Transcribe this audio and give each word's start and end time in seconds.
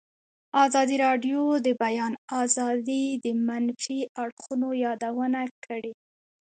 ازادي 0.65 0.95
راډیو 1.05 1.39
د 1.59 1.59
د 1.65 1.67
بیان 1.83 2.13
آزادي 2.41 3.03
د 3.23 3.25
منفي 3.47 3.99
اړخونو 4.23 4.67
یادونه 4.85 5.41
کړې. 5.65 5.93